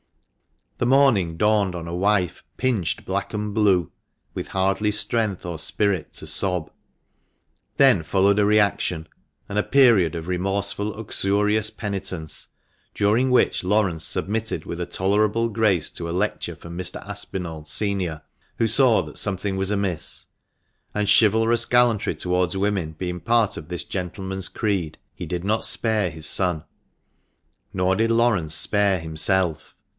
The 0.79 0.87
morning 0.87 1.37
dawned 1.37 1.75
on 1.75 1.87
a 1.87 1.93
wife 1.93 2.43
pinched 2.57 3.05
black 3.05 3.35
and 3.35 3.53
blue, 3.53 3.91
with 4.33 4.47
hardly 4.47 4.89
strength 4.89 5.45
or 5.45 5.59
spirit 5.59 6.11
to 6.13 6.25
sob. 6.25 6.71
Then 7.77 8.01
followed 8.01 8.39
a 8.39 8.45
reaction, 8.45 9.07
and 9.47 9.59
a 9.59 9.63
period 9.63 10.15
of 10.15 10.27
remorseful 10.27 10.95
uxorious 10.99 11.69
penitence, 11.69 12.47
during 12.95 13.29
which 13.29 13.63
Laurence 13.63 14.03
submitted 14.03 14.65
with 14.65 14.81
a 14.81 14.87
tolerable 14.87 15.49
grace 15.49 15.91
to 15.91 16.09
a 16.09 16.17
lecture 16.17 16.55
from 16.55 16.75
Mr. 16.75 17.07
Aspinall, 17.07 17.65
senior, 17.65 18.23
who 18.57 18.67
saw 18.67 19.03
that 19.03 19.19
something 19.19 19.55
was 19.57 19.69
amiss; 19.69 20.25
and 20.95 21.07
chivalrous 21.07 21.65
gallantry 21.65 22.15
towards 22.15 22.57
woman 22.57 22.93
being 22.93 23.19
part 23.19 23.55
of 23.55 23.67
this 23.67 23.83
gentleman's 23.83 24.47
creed, 24.47 24.97
he 25.13 25.27
did 25.27 25.43
not 25.43 25.63
spare 25.63 26.09
his 26.09 26.25
son. 26.25 26.63
Nor 27.71 27.95
did 27.97 28.09
Laurence 28.09 28.55
spare 28.55 28.99
himself. 28.99 29.75